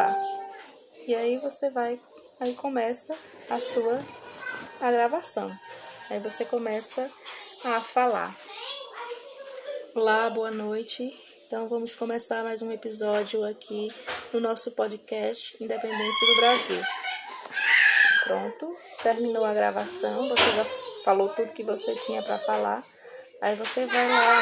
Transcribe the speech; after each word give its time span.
gravar. 0.00 0.16
E 1.06 1.14
aí 1.14 1.38
você 1.38 1.70
vai, 1.70 2.00
aí 2.38 2.54
começa 2.54 3.16
a 3.48 3.58
sua 3.58 4.00
a 4.80 4.90
gravação. 4.90 5.52
Aí 6.08 6.18
você 6.18 6.44
começa 6.44 7.10
a 7.64 7.80
falar. 7.80 8.34
Olá, 9.94 10.30
boa 10.30 10.50
noite. 10.50 11.14
Então 11.46 11.68
vamos 11.68 11.94
começar 11.94 12.42
mais 12.42 12.62
um 12.62 12.70
episódio 12.70 13.44
aqui 13.44 13.92
no 14.32 14.40
nosso 14.40 14.70
podcast 14.72 15.56
Independência 15.62 16.26
do 16.26 16.36
Brasil. 16.36 16.82
Pronto, 18.24 18.76
terminou 19.02 19.44
a 19.44 19.52
gravação, 19.52 20.28
você 20.28 20.50
já 20.52 20.64
falou 21.04 21.28
tudo 21.30 21.52
que 21.52 21.64
você 21.64 21.94
tinha 22.06 22.22
para 22.22 22.38
falar. 22.38 22.84
Aí 23.42 23.56
você 23.56 23.86
vai 23.86 24.08
lá 24.08 24.38